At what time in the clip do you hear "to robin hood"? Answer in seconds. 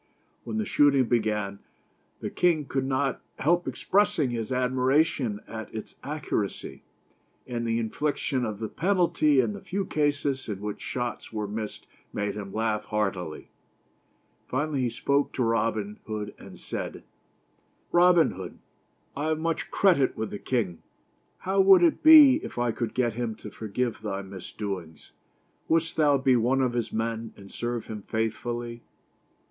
15.33-16.33